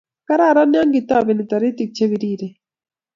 kararan 0.27 0.73
ya 0.77 0.83
kitobeni 0.93 1.43
toritik 1.49 1.89
che 1.95 2.03
biriren 2.09 2.53